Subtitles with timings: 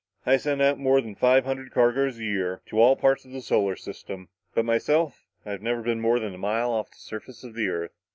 [0.25, 3.41] I send out more than five hundred cargoes a year, to all parts of the
[3.43, 7.53] solar system; but myself, I've never been more than a mile off the surface of
[7.53, 7.91] the earth."